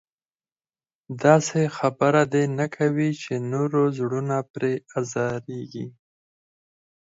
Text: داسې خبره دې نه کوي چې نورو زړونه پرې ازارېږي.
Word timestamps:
داسې 1.23 1.59
خبره 1.77 2.21
دې 2.33 2.43
نه 2.59 2.67
کوي 2.75 3.11
چې 3.21 3.33
نورو 3.51 3.81
زړونه 3.97 4.37
پرې 4.51 4.73
ازارېږي. 4.99 5.85